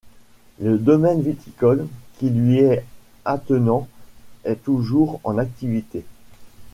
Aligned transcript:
Le 0.59 0.79
domaine 0.79 1.21
viticole 1.21 1.85
qui 2.17 2.31
lui 2.31 2.57
est 2.57 2.83
attenant 3.23 3.87
est 4.45 4.55
toujours 4.55 5.21
en 5.23 5.37
activité. 5.37 6.03